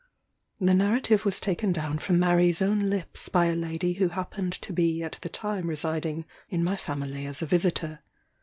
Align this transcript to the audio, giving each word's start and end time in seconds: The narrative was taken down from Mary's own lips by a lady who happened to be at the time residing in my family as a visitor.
The 0.59 0.73
narrative 0.73 1.25
was 1.25 1.39
taken 1.39 1.71
down 1.71 1.99
from 1.99 2.17
Mary's 2.17 2.59
own 2.59 2.89
lips 2.89 3.29
by 3.29 3.45
a 3.45 3.55
lady 3.55 3.93
who 3.93 4.07
happened 4.09 4.53
to 4.53 4.73
be 4.73 5.03
at 5.03 5.19
the 5.21 5.29
time 5.29 5.67
residing 5.67 6.25
in 6.49 6.63
my 6.63 6.75
family 6.75 7.27
as 7.27 7.43
a 7.43 7.45
visitor. 7.45 7.99